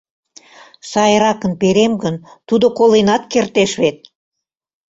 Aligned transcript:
Сайракын 0.91 1.53
перем 1.61 1.93
гын, 2.03 2.15
тудо 2.47 2.65
коленат 2.77 3.23
кертеш 3.31 3.71
вет. 3.81 3.99